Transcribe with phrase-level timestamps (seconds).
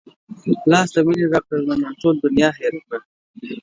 [0.71, 2.99] لاس د مينې راکړه رانه ټوله دنيا هېره کړه